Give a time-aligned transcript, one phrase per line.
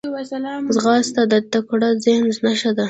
[0.75, 2.79] ځغاسته د تکړه ذهن نښه ده